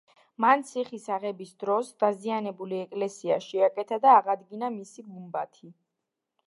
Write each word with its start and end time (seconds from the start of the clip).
მან 0.43 0.63
ციხის 0.69 1.03
აღების 1.15 1.51
დროს 1.63 1.91
დაზიანებული 2.05 2.81
ეკლესია 2.87 3.39
შეაკეთა 3.51 4.01
და 4.09 4.19
აღადგინა 4.23 4.73
მისი 4.81 5.09
გუმბათი. 5.13 5.73